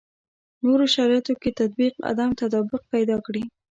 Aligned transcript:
نورو 0.63 0.85
شرایطو 0.95 1.33
کې 1.41 1.49
تطبیق 1.61 1.93
عدم 2.09 2.29
تطابق 2.39 2.81
پیدا 2.93 3.17
کړي. 3.25 3.43